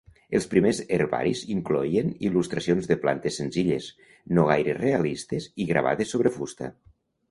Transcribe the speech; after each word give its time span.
Els 0.37 0.47
primers 0.53 0.79
herbaris 0.95 1.43
incloïen 1.57 2.09
il·lustracions 2.31 2.91
de 2.93 2.99
plantes 3.05 3.39
senzilles, 3.43 3.93
no 4.35 4.49
gaire 4.53 4.79
realistes 4.83 5.51
i 5.67 5.73
gravades 5.75 6.17
sobre 6.19 6.39
fusta. 6.43 6.77